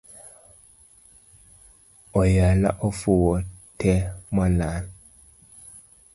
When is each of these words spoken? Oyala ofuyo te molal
Oyala 2.19 2.69
ofuyo 2.87 3.35
te 3.79 3.93
molal 4.33 4.83